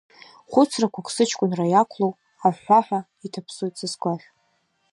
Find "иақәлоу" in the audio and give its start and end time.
1.69-2.13